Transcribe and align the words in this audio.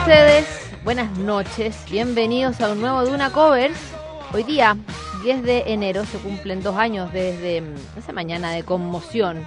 ustedes? 0.00 0.46
Buenas 0.84 1.18
noches, 1.18 1.84
bienvenidos 1.90 2.60
a 2.60 2.72
un 2.72 2.80
nuevo 2.80 3.04
Duna 3.04 3.30
Covers. 3.30 3.78
Hoy 4.32 4.42
día, 4.42 4.76
10 5.22 5.42
de 5.42 5.64
enero, 5.66 6.06
se 6.06 6.18
cumplen 6.18 6.62
dos 6.62 6.76
años 6.76 7.12
desde 7.12 7.60
mm, 7.60 7.98
esa 7.98 8.12
mañana 8.12 8.52
de 8.52 8.62
conmoción 8.62 9.44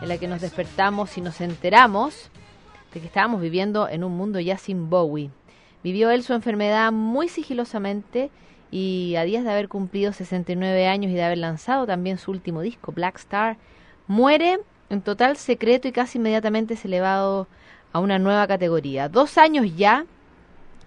en 0.00 0.08
la 0.08 0.16
que 0.16 0.28
nos 0.28 0.40
despertamos 0.40 1.18
y 1.18 1.20
nos 1.20 1.40
enteramos 1.42 2.30
de 2.94 3.00
que 3.00 3.06
estábamos 3.06 3.42
viviendo 3.42 3.86
en 3.86 4.02
un 4.02 4.16
mundo 4.16 4.40
ya 4.40 4.56
sin 4.56 4.88
Bowie. 4.88 5.30
Vivió 5.84 6.10
él 6.10 6.22
su 6.22 6.32
enfermedad 6.32 6.90
muy 6.90 7.28
sigilosamente 7.28 8.30
y 8.70 9.16
a 9.16 9.24
días 9.24 9.44
de 9.44 9.50
haber 9.50 9.68
cumplido 9.68 10.12
69 10.12 10.88
años 10.88 11.12
y 11.12 11.14
de 11.14 11.22
haber 11.22 11.38
lanzado 11.38 11.86
también 11.86 12.16
su 12.16 12.30
último 12.30 12.62
disco, 12.62 12.92
Black 12.92 13.18
Star, 13.18 13.58
muere 14.06 14.58
en 14.88 15.02
total 15.02 15.36
secreto 15.36 15.86
y 15.86 15.92
casi 15.92 16.16
inmediatamente 16.18 16.74
es 16.74 16.84
elevado 16.86 17.46
a 17.92 18.00
una 18.00 18.18
nueva 18.18 18.46
categoría. 18.46 19.08
Dos 19.08 19.38
años 19.38 19.76
ya, 19.76 20.06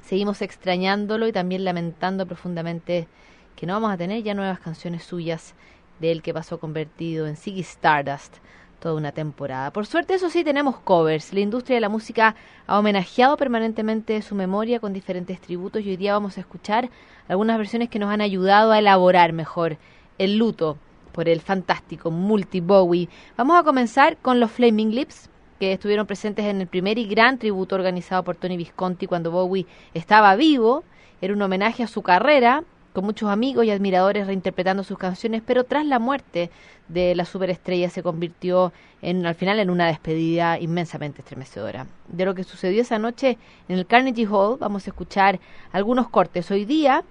seguimos 0.04 0.42
extrañándolo 0.42 1.28
y 1.28 1.32
también 1.32 1.64
lamentando 1.64 2.26
profundamente 2.26 3.08
que 3.56 3.66
no 3.66 3.74
vamos 3.74 3.92
a 3.92 3.98
tener 3.98 4.24
ya 4.24 4.34
nuevas 4.34 4.60
canciones 4.60 5.04
suyas 5.04 5.56
de 6.00 6.12
él 6.12 6.22
que 6.22 6.34
pasó 6.34 6.60
convertido 6.60 7.28
en 7.28 7.38
Ziggy 7.38 7.62
Stardust 7.62 8.38
toda 8.80 8.96
una 8.96 9.12
temporada. 9.12 9.72
Por 9.72 9.86
suerte, 9.86 10.14
eso 10.14 10.30
sí, 10.30 10.44
tenemos 10.44 10.78
covers. 10.78 11.34
La 11.34 11.40
industria 11.40 11.76
de 11.76 11.82
la 11.82 11.90
música 11.90 12.36
ha 12.68 12.78
homenajeado 12.78 13.38
permanentemente 13.38 14.22
su 14.22 14.36
memoria 14.36 14.80
con 14.80 14.94
diferentes 14.94 15.40
tributos 15.42 15.82
y 15.82 15.90
hoy 15.90 15.98
día 15.98 16.14
vamos 16.14 16.38
a 16.38 16.42
escuchar 16.42 16.90
algunas 17.28 17.58
versiones 17.58 17.90
que 17.90 18.00
nos 18.00 18.12
han 18.12 18.22
ayudado 18.22 18.72
a 18.72 18.80
elaborar 18.80 19.34
mejor 19.34 19.78
el 20.18 20.38
luto 20.38 20.78
por 21.14 21.30
el 21.30 21.42
fantástico 21.42 22.12
Multi 22.12 22.60
Bowie. 22.60 23.10
Vamos 23.38 23.58
a 23.58 23.64
comenzar 23.64 24.18
con 24.18 24.40
los 24.40 24.52
Flaming 24.52 24.94
Lips, 24.94 25.30
que 25.60 25.74
estuvieron 25.74 26.06
presentes 26.06 26.46
en 26.46 26.62
el 26.62 26.68
primer 26.68 26.98
y 26.98 27.06
gran 27.06 27.38
tributo 27.38 27.76
organizado 27.76 28.24
por 28.24 28.36
Tony 28.36 28.58
Visconti 28.58 29.08
cuando 29.08 29.32
Bowie 29.32 29.66
estaba 29.94 30.36
vivo. 30.36 30.84
Era 31.22 31.34
un 31.34 31.42
homenaje 31.42 31.84
a 31.84 31.88
su 31.88 32.02
carrera, 32.02 32.64
con 32.94 33.06
muchos 33.06 33.30
amigos 33.30 33.66
y 33.66 33.72
admiradores 33.72 34.28
reinterpretando 34.28 34.84
sus 34.84 34.98
canciones, 34.98 35.42
pero 35.46 35.64
tras 35.64 35.86
la 35.86 36.00
muerte 36.00 36.50
de 36.88 37.16
la 37.16 37.26
superestrella 37.26 37.90
se 37.90 38.04
convirtió 38.04 38.72
en, 39.02 39.26
al 39.26 39.36
final 39.36 39.60
en 39.60 39.70
una 39.70 39.88
despedida 39.88 40.60
inmensamente 40.60 41.22
estremecedora. 41.22 41.88
De 42.08 42.26
lo 42.26 42.36
que 42.36 42.44
sucedió 42.44 42.82
esa 42.82 43.00
noche 43.00 43.38
en 43.68 43.78
el 43.78 43.86
Carnegie 43.86 44.28
Hall 44.28 44.58
vamos 44.60 44.88
a 44.88 44.90
escuchar 44.90 45.40
algunos 45.72 46.10
cortes. 46.10 46.50
Hoy 46.52 46.66
día 46.66 47.04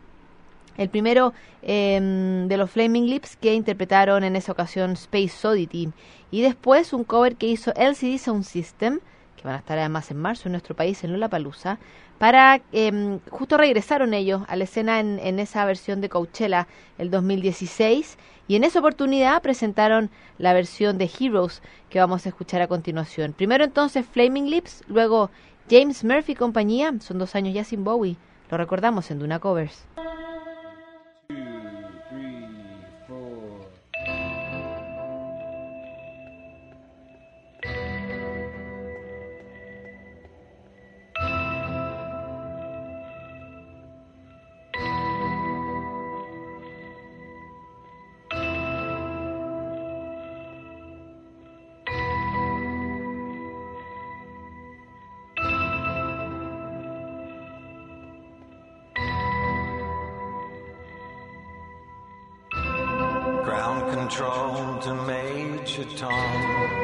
el 0.76 0.88
primero 0.88 1.32
em, 1.62 2.48
de 2.48 2.56
los 2.56 2.70
Flaming 2.70 3.06
Lips 3.06 3.36
que 3.36 3.54
interpretaron 3.54 4.24
en 4.24 4.36
esa 4.36 4.52
ocasión 4.52 4.92
Space 4.92 5.46
Oddity. 5.46 5.90
Y 6.30 6.42
después 6.42 6.92
un 6.92 7.04
cover 7.04 7.36
que 7.36 7.46
hizo 7.46 7.72
LCD 7.74 8.18
Sound 8.18 8.44
System, 8.44 9.00
que 9.36 9.44
van 9.44 9.54
a 9.54 9.58
estar 9.58 9.78
además 9.78 10.10
en 10.10 10.18
marzo 10.18 10.48
en 10.48 10.52
nuestro 10.52 10.74
país, 10.74 11.04
en 11.04 11.12
Lollapalooza, 11.12 11.78
para 12.18 12.60
eh, 12.72 13.18
justo 13.30 13.56
regresaron 13.56 14.14
ellos 14.14 14.42
a 14.48 14.56
la 14.56 14.64
escena 14.64 15.00
en, 15.00 15.18
en, 15.18 15.38
esa 15.38 15.64
versión 15.64 16.00
de 16.00 16.08
Coachella 16.08 16.68
el 16.96 17.10
2016 17.10 18.18
y 18.46 18.56
en 18.56 18.64
esa 18.64 18.78
oportunidad 18.78 19.42
presentaron 19.42 20.10
la 20.38 20.52
versión 20.52 20.96
de 20.96 21.10
Heroes 21.18 21.60
que 21.90 21.98
vamos 21.98 22.24
a 22.24 22.28
escuchar 22.28 22.62
a 22.62 22.68
continuación. 22.68 23.32
Primero 23.32 23.64
entonces 23.64 24.06
Flaming 24.06 24.48
Lips, 24.48 24.84
luego 24.86 25.30
James 25.68 26.04
Murphy 26.04 26.34
compañía, 26.34 26.92
son 27.00 27.18
dos 27.18 27.34
años 27.34 27.54
ya 27.54 27.64
sin 27.64 27.84
Bowie, 27.84 28.16
lo 28.50 28.58
recordamos 28.58 29.10
en 29.10 29.18
Duna 29.18 29.38
Covers. 29.38 29.84
Control 64.08 64.78
to 64.80 64.94
Major 65.06 65.84
Tom. 65.96 66.83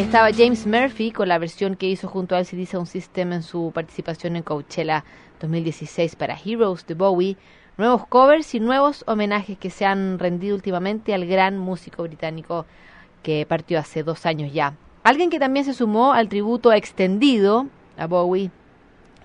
Estaba 0.00 0.30
James 0.32 0.64
Murphy 0.64 1.10
con 1.10 1.26
la 1.26 1.38
versión 1.38 1.74
que 1.74 1.88
hizo 1.88 2.06
junto 2.06 2.36
al 2.36 2.46
CD 2.46 2.66
Sound 2.66 2.86
System 2.86 3.32
en 3.32 3.42
su 3.42 3.72
participación 3.74 4.36
en 4.36 4.44
Coachella 4.44 5.04
2016 5.40 6.14
para 6.14 6.38
Heroes 6.38 6.86
de 6.86 6.94
Bowie. 6.94 7.36
Nuevos 7.76 8.06
covers 8.06 8.54
y 8.54 8.60
nuevos 8.60 9.02
homenajes 9.08 9.58
que 9.58 9.70
se 9.70 9.84
han 9.84 10.20
rendido 10.20 10.54
últimamente 10.54 11.14
al 11.14 11.26
gran 11.26 11.58
músico 11.58 12.04
británico 12.04 12.64
que 13.24 13.44
partió 13.44 13.80
hace 13.80 14.04
dos 14.04 14.24
años 14.24 14.52
ya. 14.52 14.74
Alguien 15.02 15.30
que 15.30 15.40
también 15.40 15.64
se 15.64 15.74
sumó 15.74 16.12
al 16.12 16.28
tributo 16.28 16.72
extendido 16.72 17.66
a 17.96 18.06
Bowie 18.06 18.52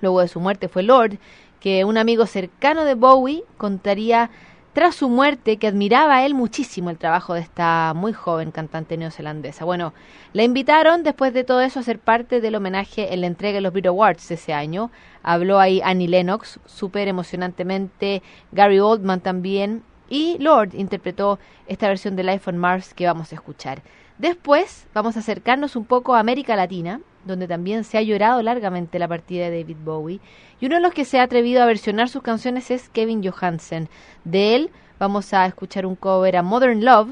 luego 0.01 0.22
de 0.22 0.27
su 0.27 0.39
muerte 0.39 0.70
fue 0.70 0.82
Lord, 0.82 1.20
que 1.60 1.86
un 1.86 1.98
amigo 1.98 2.25
cercano 2.25 2.84
de 2.84 2.96
Bowie 2.96 3.44
contaría 3.58 4.32
tras 4.74 4.96
su 4.96 5.08
muerte 5.08 5.58
que 5.58 5.68
admiraba 5.68 6.25
él 6.25 6.34
muchísimo 6.34 6.89
el 6.89 6.98
trabajo 6.98 7.36
de 7.36 7.42
esta 7.42 7.94
muy 7.96 8.12
joven 8.12 8.51
cantante 8.51 8.98
neozelandesa. 8.98 9.65
Bueno, 9.65 9.94
la 10.34 10.44
invitaron 10.44 11.03
después 11.03 11.34
de 11.34 11.44
todo 11.44 11.62
eso 11.62 11.80
a 11.80 11.84
ser 11.84 12.00
parte 12.00 12.42
del 12.42 12.56
homenaje 12.56 13.13
en 13.13 13.22
la 13.22 13.27
entrega 13.27 13.56
de 13.56 13.62
los 13.62 13.72
Brit 13.72 13.86
Awards 13.86 14.32
ese 14.32 14.53
año. 14.53 14.89
Habló 15.22 15.60
ahí 15.60 15.80
Annie 15.84 16.08
Lennox, 16.08 16.60
súper 16.65 17.08
emocionantemente, 17.08 18.24
Gary 18.51 18.80
Oldman 18.80 19.22
también, 19.22 19.84
y 20.10 20.38
Lord 20.39 20.74
interpretó 20.74 21.39
esta 21.68 21.88
versión 21.88 22.15
de 22.15 22.24
Life 22.24 22.50
on 22.50 22.58
Mars 22.58 22.94
que 22.94 23.06
vamos 23.06 23.32
a 23.32 23.36
escuchar. 23.36 23.84
Después 24.18 24.88
vamos 24.94 25.15
a 25.15 25.20
acercarnos 25.20 25.75
un 25.75 25.86
poco 25.86 26.15
a 26.15 26.20
América 26.20 26.56
Latina 26.56 27.00
donde 27.25 27.48
también 27.48 27.84
se 27.84 27.98
ha 27.98 28.01
llorado 28.01 28.42
largamente 28.42 29.00
la 29.00 29.08
partida 29.08 29.50
de 29.50 29.62
David 29.62 29.77
Bowie. 29.84 30.20
Y 30.60 30.65
uno 30.65 30.75
de 30.75 30.82
los 30.82 30.94
que 30.94 31.06
se 31.06 31.20
ha 31.20 31.24
atrevido 31.24 31.62
a 31.62 31.65
versionar 31.65 32.10
sus 32.10 32.24
canciones 32.24 32.72
es 32.72 32.89
Kevin 32.89 33.24
Johansen. 33.24 33.89
De 34.24 34.56
él 34.56 34.70
vamos 35.00 35.34
a 35.34 35.46
escuchar 35.46 35.86
un 35.86 35.96
cover 35.96 36.38
a 36.38 36.44
Modern 36.44 36.84
Love, 36.84 37.10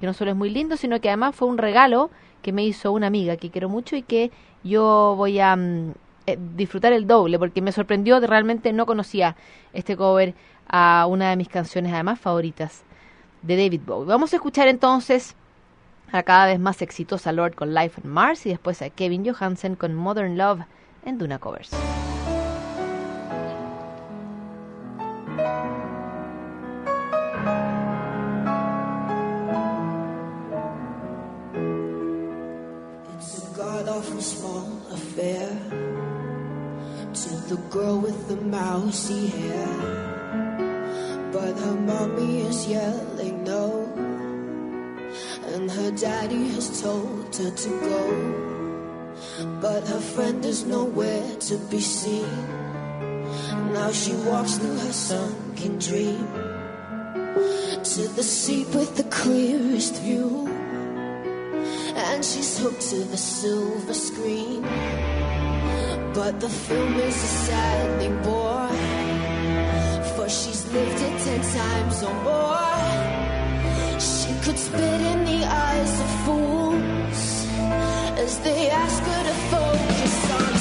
que 0.00 0.06
no 0.06 0.14
solo 0.14 0.30
es 0.30 0.36
muy 0.36 0.50
lindo, 0.50 0.76
sino 0.76 1.00
que 1.00 1.08
además 1.08 1.34
fue 1.34 1.48
un 1.48 1.58
regalo 1.58 2.10
que 2.42 2.52
me 2.52 2.64
hizo 2.64 2.92
una 2.92 3.06
amiga 3.06 3.36
que 3.36 3.50
quiero 3.50 3.68
mucho 3.68 3.96
y 3.96 4.02
que 4.02 4.30
yo 4.62 5.14
voy 5.16 5.40
a 5.40 5.56
mm, 5.56 5.92
eh, 6.26 6.38
disfrutar 6.56 6.92
el 6.92 7.06
doble, 7.06 7.38
porque 7.38 7.60
me 7.60 7.72
sorprendió, 7.72 8.20
realmente 8.20 8.72
no 8.72 8.86
conocía 8.86 9.36
este 9.72 9.96
cover 9.96 10.34
a 10.68 11.06
una 11.08 11.30
de 11.30 11.36
mis 11.36 11.48
canciones 11.48 11.92
además 11.92 12.18
favoritas 12.18 12.82
de 13.42 13.56
David 13.56 13.82
Bowie. 13.84 14.08
Vamos 14.08 14.32
a 14.32 14.36
escuchar 14.36 14.68
entonces 14.68 15.36
a 16.14 16.22
cada 16.22 16.46
vez 16.46 16.60
más 16.60 16.80
exitosa 16.82 17.32
Lord 17.32 17.54
con 17.54 17.74
Life 17.74 18.00
on 18.02 18.10
Mars 18.10 18.46
y 18.46 18.50
después 18.50 18.82
a 18.82 18.90
Kevin 18.90 19.24
Johansen 19.24 19.76
con 19.76 19.94
Modern 19.94 20.38
Love 20.38 20.60
en 21.04 21.18
Duna 21.18 21.38
Covers. 21.38 21.70
The 37.48 37.56
girl 37.70 38.00
with 38.00 38.28
the 38.28 38.36
mousy 38.36 39.26
hair. 39.26 39.68
But 41.30 41.54
her 41.58 41.74
mommy 41.74 42.40
is 42.40 42.66
yelling 42.66 43.44
no, 43.44 43.86
and 45.54 45.70
her 45.70 45.92
daddy 45.92 46.48
has 46.48 46.82
told 46.82 47.36
her 47.36 47.50
to 47.50 47.68
go. 47.88 48.02
But 49.60 49.86
her 49.86 50.00
friend 50.00 50.44
is 50.44 50.64
nowhere 50.64 51.36
to 51.48 51.56
be 51.70 51.80
seen. 51.80 52.34
Now 53.72 53.92
she 53.92 54.14
walks 54.30 54.58
through 54.58 54.78
her 54.78 54.92
sunken 54.92 55.78
dream 55.78 56.26
to 57.92 58.02
the 58.18 58.22
seat 58.24 58.66
with 58.74 58.96
the 58.96 59.04
clearest 59.04 60.02
view 60.02 60.48
and 61.96 62.24
she's 62.24 62.58
hooked 62.58 62.82
to 62.90 63.04
the 63.04 63.16
silver 63.16 63.94
screen. 63.94 64.62
But 66.14 66.40
the 66.40 66.48
film 66.48 66.94
is 66.94 67.14
a 67.14 67.32
sad 67.46 68.00
thing, 68.00 68.16
boy, 68.22 68.70
for 70.14 70.28
she's 70.28 70.62
lived 70.72 71.00
it 71.00 71.14
ten 71.22 71.40
times 71.42 72.02
or 72.02 72.14
more. 72.24 72.93
Could 74.44 74.58
spit 74.58 75.00
in 75.00 75.24
the 75.24 75.42
eyes 75.46 76.00
of 76.00 76.10
fools 76.26 77.46
as 78.18 78.38
they 78.40 78.68
ask 78.68 79.02
her 79.02 79.22
to 79.24 79.34
focus 79.48 80.30
on 80.32 80.53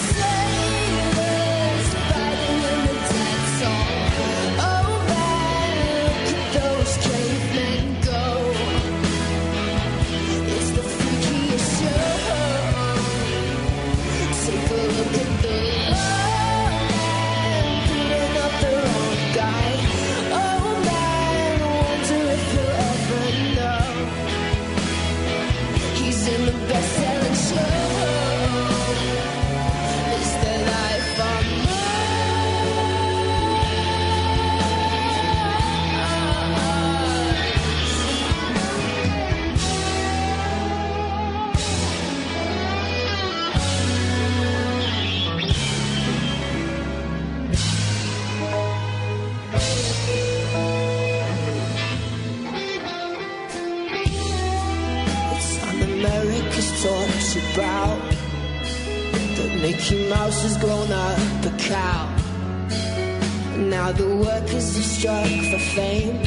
struck 65.03 65.27
for 65.51 65.59
fame. 65.75 66.17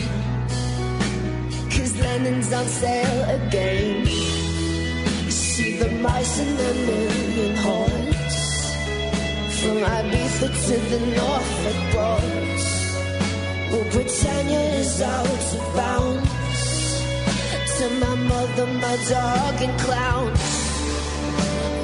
Cause 1.72 1.98
Lennon's 1.98 2.52
on 2.52 2.66
sale 2.66 3.22
again. 3.38 4.04
See 5.30 5.78
the 5.78 5.90
mice 6.04 6.38
in 6.38 6.50
the 6.60 6.72
million 6.88 7.56
hordes. 7.64 8.36
From 9.60 9.78
Ibiza 9.96 10.48
to 10.66 10.76
the 10.92 11.00
Norfolk 11.16 11.78
Broads. 11.92 12.66
Well, 13.70 13.86
Britannia 13.94 14.64
is 14.82 15.00
out 15.00 15.46
of 15.58 15.64
bounds 15.80 16.30
to 17.78 17.84
my 18.04 18.14
mother, 18.32 18.66
my 18.66 18.96
dog, 19.08 19.54
and 19.66 19.74
clowns. 19.80 20.46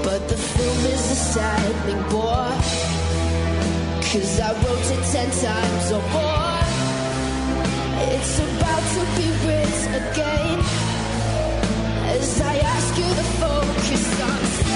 But 0.05 0.29
the 0.29 0.37
film 0.37 0.81
is 0.95 1.05
a 1.17 1.21
sad 1.33 1.73
thing, 1.87 2.03
boy. 2.13 2.53
Cause 4.11 4.41
I 4.41 4.51
wrote 4.61 4.89
it 4.95 5.03
ten 5.15 5.31
times 5.31 5.93
or 5.93 6.03
more. 6.13 6.42
It's 8.25 8.39
about 8.39 8.85
to 8.95 9.03
be 9.17 9.29
again. 9.89 10.61
As 12.07 12.41
I 12.41 12.57
ask 12.59 12.97
you 12.97 13.09
to 13.19 13.25
focus 13.43 14.21
on 14.23 14.72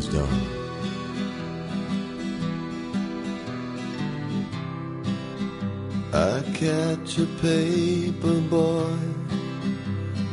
things 0.00 0.14
done. 0.14 0.40
I 6.12 6.42
catch 6.54 7.18
a 7.18 7.26
paper 7.42 8.40
boy, 8.48 8.96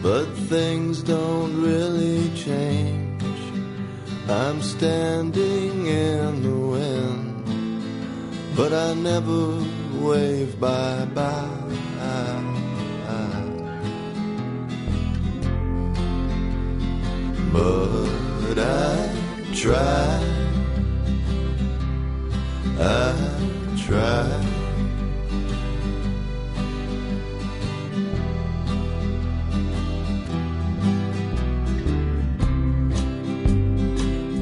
but 0.02 0.26
things 0.50 1.04
don't 1.04 1.62
really 1.62 2.30
change. 2.36 3.24
I'm 4.30 4.62
standing 4.62 5.86
in 5.88 6.44
the 6.44 6.58
wind, 6.74 7.46
but 8.56 8.74
I 8.74 8.94
never 8.94 9.64
wave 10.00 10.60
bye 10.60 11.06
bye. 11.14 11.56
But 18.56 18.60
I 18.60 19.05
try, 19.56 20.20
I 22.78 23.16
try. 23.88 24.42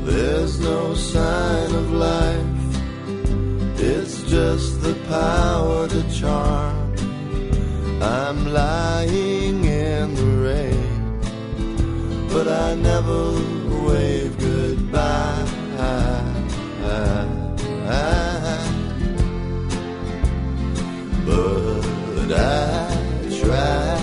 There's 0.04 0.60
no 0.60 0.96
sign 0.96 1.76
of 1.76 1.92
life. 1.92 2.40
It's 3.78 4.24
just 4.24 4.82
the 4.82 4.96
power 5.08 5.88
to 5.90 6.02
charm. 6.12 6.96
I'm 8.02 8.52
lying 8.52 9.64
in 9.64 10.16
the 10.16 10.32
rain, 10.48 11.20
but 12.30 12.48
I 12.48 12.74
never 12.74 13.63
I 22.36 23.30
try. 23.40 23.98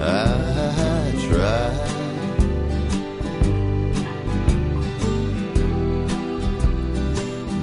I 0.00 1.12
try. 1.26 1.68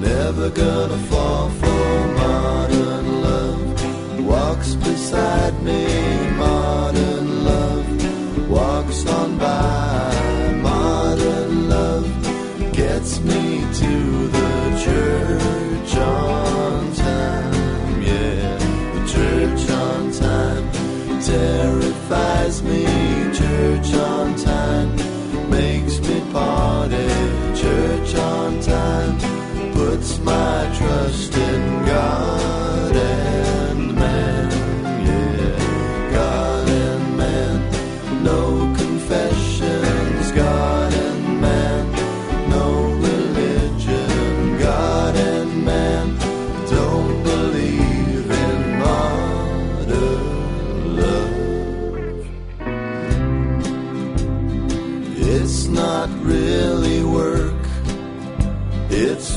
Never 0.02 0.50
gonna 0.50 0.98
fall 1.10 1.50
for 1.50 2.08
modern 2.20 3.22
love. 3.22 4.26
Walks 4.26 4.76
beside 4.76 5.62
me, 5.64 5.86
Terrifies 21.26 22.62
me, 22.62 22.86
church 23.34 23.96
on 23.96 24.36
time. 24.36 25.05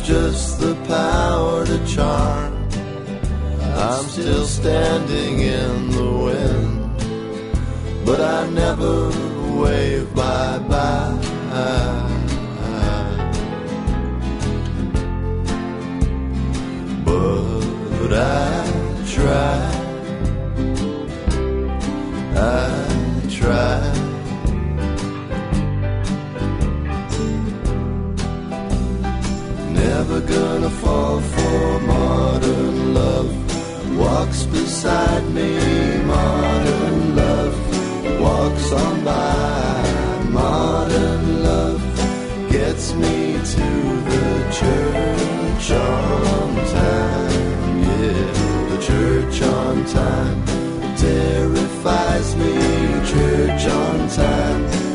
Just 0.08 0.58
the 0.58 0.74
power 0.86 1.66
to 1.66 1.78
charm. 1.86 2.54
I'm 3.60 4.04
still 4.04 4.46
standing 4.46 5.40
in 5.40 5.90
the 5.90 6.10
wind, 6.26 8.06
but 8.06 8.18
I 8.18 8.48
never 8.48 9.10
wave 9.60 10.14
bye 10.14 10.58
bye. 10.60 10.97
Gonna 30.38 30.70
fall 30.70 31.20
for 31.20 31.80
modern 31.80 32.94
love. 32.94 33.30
Walks 33.98 34.44
beside 34.44 35.26
me, 35.38 35.50
modern 36.14 37.16
love. 37.22 37.56
Walks 38.26 38.66
on 38.84 38.96
by, 39.04 40.22
modern 40.40 41.24
love. 41.48 41.80
Gets 42.50 42.86
me 43.02 43.16
to 43.54 43.68
the 44.10 44.28
church 44.60 45.66
on 45.92 46.50
time. 46.80 47.72
Yeah, 47.88 48.28
the 48.72 48.78
church 48.90 49.36
on 49.58 49.74
time. 50.00 50.38
Terrifies 51.06 52.28
me, 52.40 52.54
church 53.12 53.64
on 53.80 53.98
time. 54.22 54.87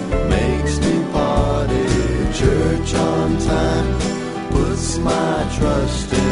Trust 5.58 6.23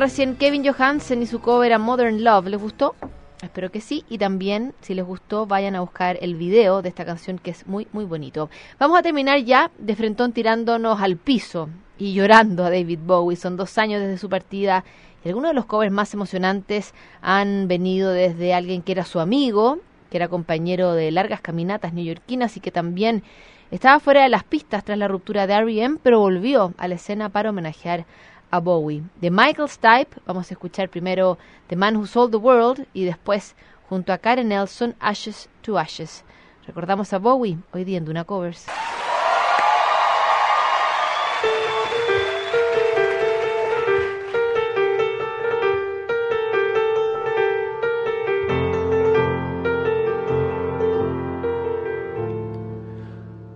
Recién 0.00 0.36
Kevin 0.36 0.64
Johansen 0.64 1.22
y 1.22 1.26
su 1.26 1.40
cover 1.40 1.72
a 1.72 1.78
Modern 1.78 2.24
Love. 2.24 2.46
¿Les 2.46 2.60
gustó? 2.60 2.94
Espero 3.42 3.70
que 3.70 3.80
sí. 3.80 4.04
Y 4.08 4.18
también, 4.18 4.74
si 4.80 4.94
les 4.94 5.04
gustó, 5.04 5.46
vayan 5.46 5.76
a 5.76 5.80
buscar 5.80 6.18
el 6.22 6.34
video 6.34 6.80
de 6.80 6.88
esta 6.88 7.04
canción 7.04 7.38
que 7.38 7.50
es 7.50 7.66
muy, 7.66 7.86
muy 7.92 8.04
bonito. 8.04 8.48
Vamos 8.78 8.98
a 8.98 9.02
terminar 9.02 9.38
ya 9.40 9.70
de 9.78 9.94
frentón 9.94 10.32
tirándonos 10.32 11.00
al 11.00 11.16
piso 11.16 11.68
y 11.98 12.14
llorando 12.14 12.64
a 12.64 12.70
David 12.70 13.00
Bowie. 13.04 13.36
Son 13.36 13.56
dos 13.56 13.76
años 13.76 14.00
desde 14.00 14.16
su 14.16 14.28
partida 14.28 14.82
y 15.24 15.28
algunos 15.28 15.50
de 15.50 15.54
los 15.54 15.66
covers 15.66 15.92
más 15.92 16.12
emocionantes 16.14 16.94
han 17.20 17.68
venido 17.68 18.12
desde 18.12 18.54
alguien 18.54 18.82
que 18.82 18.92
era 18.92 19.04
su 19.04 19.20
amigo, 19.20 19.78
que 20.10 20.16
era 20.16 20.28
compañero 20.28 20.94
de 20.94 21.10
largas 21.10 21.42
caminatas 21.42 21.92
neoyorquinas 21.92 22.56
y 22.56 22.60
que 22.60 22.70
también 22.70 23.22
estaba 23.70 24.00
fuera 24.00 24.22
de 24.22 24.28
las 24.28 24.44
pistas 24.44 24.84
tras 24.84 24.98
la 24.98 25.08
ruptura 25.08 25.46
de 25.46 25.54
R.E.M., 25.54 25.98
pero 26.02 26.18
volvió 26.18 26.74
a 26.76 26.88
la 26.88 26.96
escena 26.96 27.28
para 27.28 27.50
homenajear 27.50 28.04
a 28.52 28.60
Bowie. 28.60 29.02
De 29.20 29.30
Michael 29.30 29.68
Stipe 29.68 30.20
vamos 30.24 30.50
a 30.50 30.54
escuchar 30.54 30.88
primero 30.88 31.38
The 31.66 31.74
Man 31.74 31.96
Who 31.96 32.06
Sold 32.06 32.30
the 32.30 32.36
World 32.36 32.86
y 32.92 33.04
después 33.04 33.56
junto 33.88 34.12
a 34.12 34.18
Karen 34.18 34.48
Nelson 34.48 34.94
Ashes 35.00 35.48
to 35.62 35.78
Ashes. 35.78 36.22
Recordamos 36.66 37.12
a 37.12 37.18
Bowie 37.18 37.58
hoy 37.72 37.84
día 37.84 37.98
en 37.98 38.04
Duna 38.04 38.24
Covers. 38.24 38.66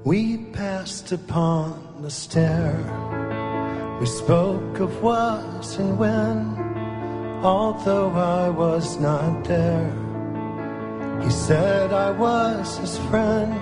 We 0.05 0.39
passed 0.53 1.13
upon 1.13 2.01
the 2.01 2.11
stair. 2.11 3.06
We 3.99 4.05
spoke 4.05 4.79
of 4.81 5.03
what 5.03 5.79
and 5.79 5.99
when, 5.99 6.55
although 7.43 8.11
I 8.11 8.51
was 8.51 9.01
not 9.01 9.45
there. 9.45 9.91
He 11.23 11.31
said 11.31 11.95
I 11.95 12.11
was 12.11 12.77
his 12.77 12.99
friend, 13.09 13.57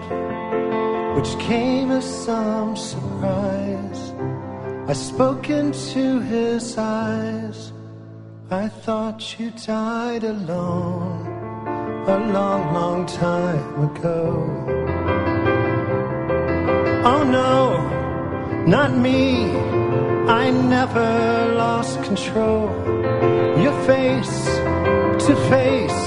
which 1.16 1.38
came 1.38 1.92
as 1.92 2.04
some 2.04 2.76
surprise. 2.76 4.12
I 4.88 4.92
spoke 4.92 5.50
into 5.50 6.20
his 6.20 6.76
eyes, 6.76 7.72
I 8.50 8.68
thought 8.68 9.38
you 9.38 9.52
died 9.52 10.24
alone 10.24 11.26
a 12.08 12.18
long, 12.32 12.74
long 12.74 13.06
time 13.06 13.84
ago. 13.88 14.44
Oh 17.04 17.22
no, 17.22 18.64
not 18.66 18.96
me. 18.96 19.73
I 20.26 20.50
never 20.50 21.54
lost 21.54 22.02
control. 22.02 22.70
Your 23.60 23.76
face 23.84 24.46
to 25.26 25.36
face 25.50 26.04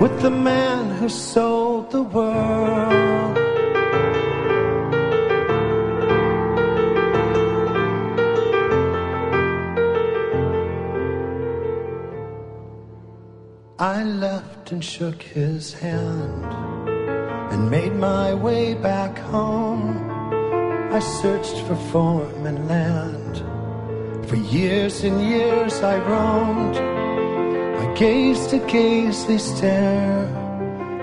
with 0.00 0.20
the 0.20 0.30
man 0.30 0.90
who 0.96 1.08
sold 1.08 1.90
the 1.90 2.02
world. 2.02 3.38
I 13.78 14.04
left 14.04 14.72
and 14.72 14.84
shook 14.84 15.22
his 15.22 15.72
hand 15.72 16.44
and 17.50 17.70
made 17.70 17.94
my 17.94 18.34
way 18.34 18.74
back 18.74 19.16
home. 19.18 19.96
I 20.92 20.98
searched 20.98 21.56
for 21.66 21.76
form 21.90 22.46
and 22.46 22.68
land. 22.68 23.19
For 24.30 24.36
years 24.36 25.02
and 25.02 25.20
years 25.20 25.82
I 25.82 25.96
roamed. 25.98 26.76
I 26.76 27.94
gazed 27.94 28.54
a 28.54 28.60
gazely 28.60 29.38
stare 29.38 30.24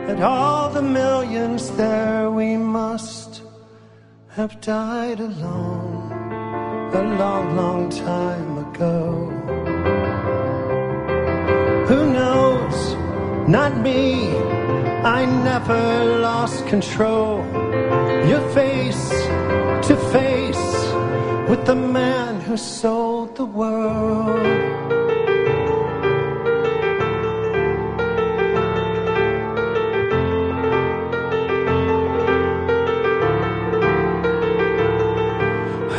at 0.07 0.21
all 0.21 0.69
the 0.69 0.81
millions 0.81 1.69
there. 1.71 2.31
We 2.31 2.55
must 2.55 3.41
have 4.29 4.61
died 4.61 5.19
alone 5.19 6.09
a 6.93 7.03
long, 7.19 7.57
long 7.57 7.89
time 7.89 8.59
ago. 8.59 8.95
Who 11.89 12.13
knows? 12.13 12.77
Not 13.49 13.77
me. 13.77 14.37
I 15.17 15.25
never 15.25 15.81
lost 16.21 16.65
control. 16.67 17.43
Your 18.31 18.43
face 18.51 19.09
to 19.89 19.97
face 20.13 20.67
with 21.49 21.65
the 21.65 21.75
man 21.75 22.06
sold 22.57 23.35
the 23.35 23.45
world. 23.45 24.39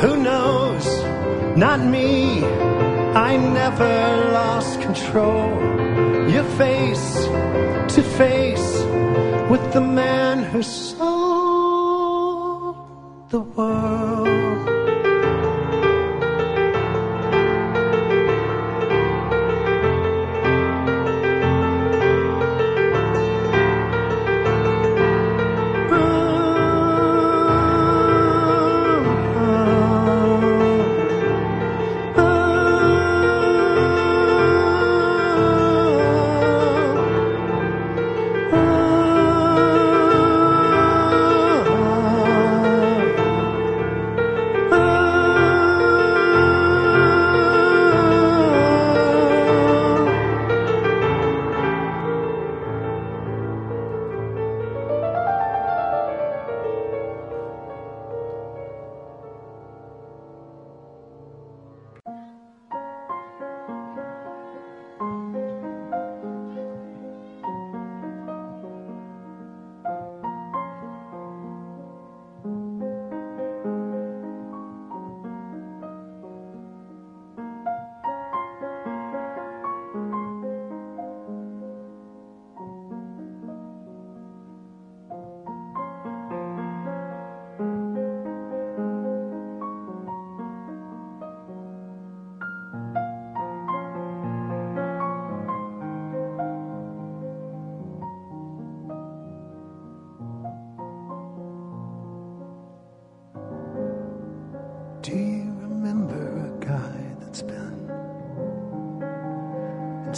Who 0.00 0.16
knows? 0.22 0.86
Not 1.56 1.80
me. 1.80 2.44
I 3.14 3.36
never 3.36 4.30
lost 4.32 4.80
control. 4.80 5.48
Your 6.28 6.44
face 6.62 7.24
to 7.94 8.02
face 8.02 8.68
with 9.50 9.72
the 9.72 9.80
man 9.80 10.44
who 10.44 10.62
sold 10.62 11.07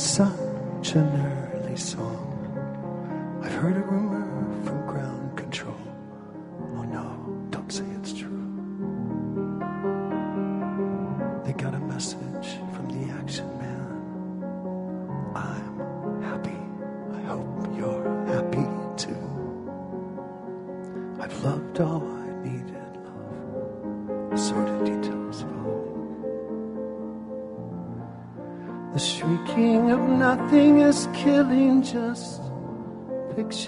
such 0.01 0.95
an 0.95 1.53
early 1.53 1.77
song? 1.77 2.27
I've 3.45 3.53
heard 3.53 3.77
a 3.77 3.81
rumor 3.81 4.20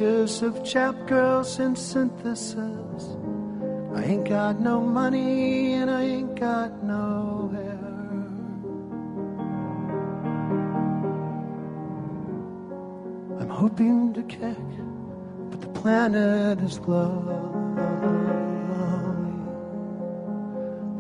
pictures 0.03 0.43
of 0.43 0.65
chap 0.65 0.97
girls 1.07 1.61
and 1.61 1.79
synthesis. 1.79 3.05
I 3.95 4.03
ain't 4.03 4.29
got 4.29 4.59
no 4.59 4.81
money 4.81 5.75
and 5.75 5.89
I 5.91 6.03
ain't 6.03 6.35
got 6.35 6.83
no 6.83 7.51
hair. 7.55 7.79
I'm 13.41 13.49
hoping 13.49 14.13
to 14.15 14.23
kick, 14.25 14.67
but 15.51 15.61
the 15.61 15.69
planet 15.81 16.59
is 16.61 16.79
glowing. 16.79 17.49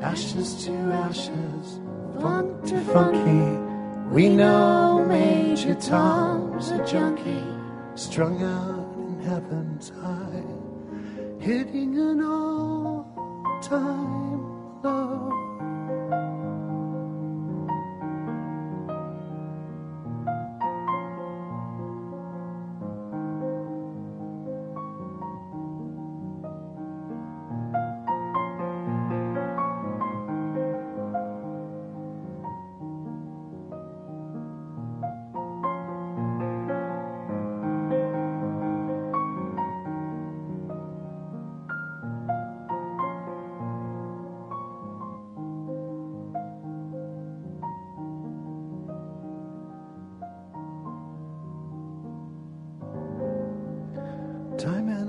Ashes 0.00 0.64
to 0.64 0.72
ashes, 1.06 1.80
funk 2.20 2.64
to 2.66 2.80
funky. 2.92 3.44
We 4.14 4.28
know 4.28 5.04
Major 5.08 5.74
Tom's 5.74 6.70
a 6.70 6.84
junkie, 6.86 7.42
strung 7.96 8.42
out 8.44 8.71
heaven's 9.24 9.90
high, 9.90 10.42
hitting 11.38 11.98
an 11.98 12.22
all-time 12.22 13.62
low. 14.82 15.51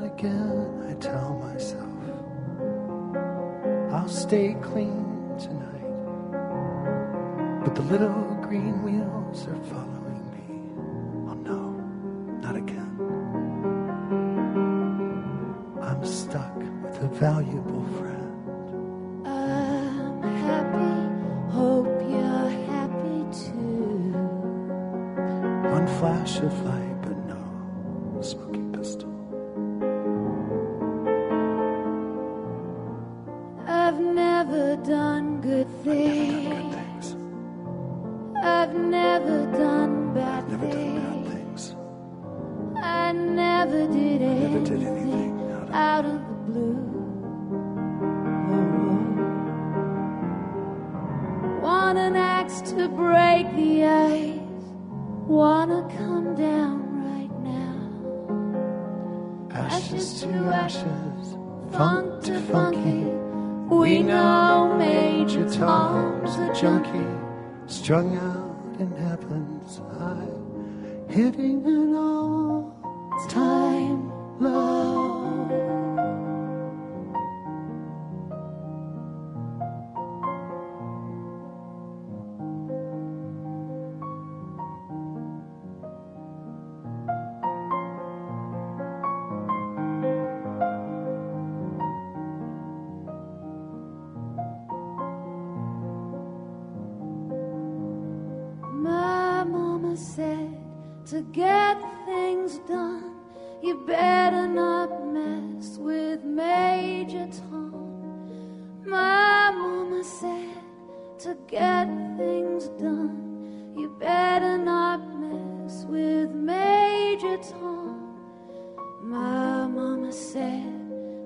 Again, 0.04 0.86
I 0.89 0.94
tell 0.96 1.34
myself 1.36 1.89
I'll 3.94 4.10
stay 4.10 4.56
clean 4.62 5.36
tonight. 5.38 5.70
But 7.63 7.76
the 7.76 7.84
little 7.84 8.38
green 8.42 8.82
wheels 8.84 9.48
are 9.48 9.63
following 9.70 10.03
funk 61.72 62.24
to 62.24 62.39
funky. 62.42 63.04
We 63.76 64.04
know 64.04 64.76
Major 64.78 65.50
Tom's 65.50 66.36
a 66.38 66.54
junkie. 66.54 67.20
strung 67.68 68.16
out 68.18 68.80
in 68.80 68.92
heaven's 68.96 69.78
high, 69.98 70.28
hitting 71.10 71.66
an 71.66 71.96
all-time 71.96 73.32
low. 74.39 75.12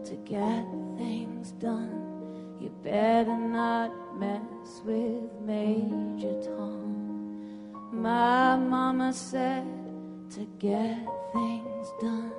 To 0.07 0.15
get 0.23 0.65
things 0.97 1.51
done, 1.59 2.55
you 2.61 2.69
better 2.81 3.35
not 3.35 3.91
mess 4.17 4.81
with 4.85 5.29
Major 5.45 6.41
Tom. 6.43 7.73
My 7.91 8.55
mama 8.55 9.11
said 9.11 9.67
to 10.31 10.47
get 10.59 11.05
things 11.33 11.87
done, 11.99 12.31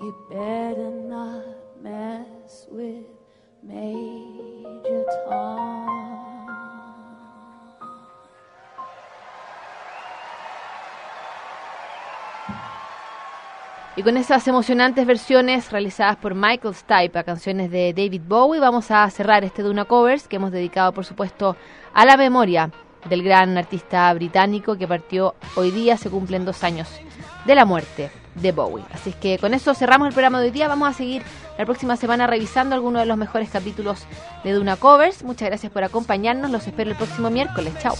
you 0.00 0.14
better 0.30 0.90
not 0.90 1.82
mess 1.82 2.66
with 2.70 3.04
Major 3.62 5.04
Tom. 5.28 6.33
Y 13.96 14.02
con 14.02 14.16
esas 14.16 14.46
emocionantes 14.48 15.06
versiones 15.06 15.70
realizadas 15.70 16.16
por 16.16 16.34
Michael 16.34 16.74
Stipe 16.74 17.16
a 17.16 17.22
canciones 17.22 17.70
de 17.70 17.92
David 17.92 18.22
Bowie, 18.26 18.60
vamos 18.60 18.90
a 18.90 19.08
cerrar 19.08 19.44
este 19.44 19.62
Duna 19.62 19.84
Covers 19.84 20.26
que 20.26 20.36
hemos 20.36 20.50
dedicado, 20.50 20.92
por 20.92 21.04
supuesto, 21.04 21.56
a 21.92 22.04
la 22.04 22.16
memoria 22.16 22.72
del 23.08 23.22
gran 23.22 23.56
artista 23.56 24.12
británico 24.14 24.76
que 24.76 24.88
partió 24.88 25.36
hoy 25.54 25.70
día, 25.70 25.96
se 25.96 26.10
cumplen 26.10 26.44
dos 26.44 26.64
años 26.64 26.88
de 27.44 27.54
la 27.54 27.64
muerte 27.64 28.10
de 28.34 28.50
Bowie. 28.50 28.84
Así 28.92 29.10
es 29.10 29.16
que 29.16 29.38
con 29.38 29.54
eso 29.54 29.74
cerramos 29.74 30.08
el 30.08 30.14
programa 30.14 30.40
de 30.40 30.46
hoy 30.46 30.50
día. 30.50 30.66
Vamos 30.66 30.88
a 30.88 30.92
seguir 30.92 31.22
la 31.56 31.64
próxima 31.64 31.96
semana 31.96 32.26
revisando 32.26 32.74
algunos 32.74 33.02
de 33.02 33.06
los 33.06 33.16
mejores 33.16 33.48
capítulos 33.50 34.06
de 34.42 34.52
Duna 34.52 34.74
Covers. 34.74 35.22
Muchas 35.22 35.48
gracias 35.48 35.70
por 35.70 35.84
acompañarnos. 35.84 36.50
Los 36.50 36.66
espero 36.66 36.90
el 36.90 36.96
próximo 36.96 37.30
miércoles. 37.30 37.72
Chao. 37.80 37.94